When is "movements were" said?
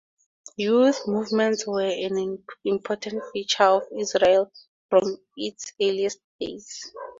1.05-1.83